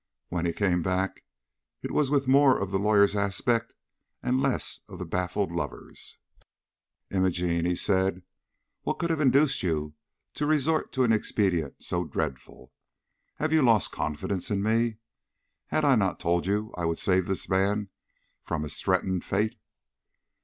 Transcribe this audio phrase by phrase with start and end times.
[0.29, 1.25] When he came back,
[1.83, 3.75] it was with more of the lawyer's aspect
[4.23, 6.17] and less of the baffled lover's.
[7.11, 8.23] "Imogene," he said,
[8.81, 9.93] "what could have induced you
[10.33, 12.73] to resort to an expedient so dreadful?
[13.35, 14.97] Had you lost confidence in me?
[15.67, 17.89] Had I not told you I would save this man
[18.43, 19.55] from his threatened fate?"